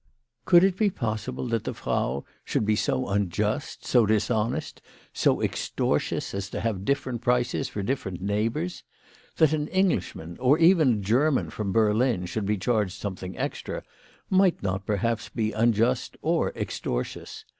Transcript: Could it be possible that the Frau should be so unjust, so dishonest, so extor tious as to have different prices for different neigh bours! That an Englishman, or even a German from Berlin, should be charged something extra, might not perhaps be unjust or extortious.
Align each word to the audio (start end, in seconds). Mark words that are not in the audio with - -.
Could 0.45 0.63
it 0.63 0.77
be 0.77 0.89
possible 0.89 1.45
that 1.49 1.63
the 1.63 1.75
Frau 1.75 2.25
should 2.43 2.65
be 2.65 2.75
so 2.75 3.07
unjust, 3.07 3.85
so 3.85 4.07
dishonest, 4.07 4.81
so 5.13 5.41
extor 5.41 5.99
tious 5.99 6.33
as 6.33 6.49
to 6.49 6.59
have 6.61 6.83
different 6.85 7.21
prices 7.21 7.69
for 7.69 7.83
different 7.83 8.19
neigh 8.19 8.49
bours! 8.49 8.81
That 9.37 9.53
an 9.53 9.67
Englishman, 9.67 10.37
or 10.39 10.57
even 10.57 10.93
a 10.93 10.97
German 11.01 11.51
from 11.51 11.71
Berlin, 11.71 12.25
should 12.25 12.47
be 12.47 12.57
charged 12.57 12.93
something 12.93 13.37
extra, 13.37 13.83
might 14.27 14.63
not 14.63 14.87
perhaps 14.87 15.29
be 15.29 15.51
unjust 15.51 16.17
or 16.23 16.51
extortious. 16.55 17.45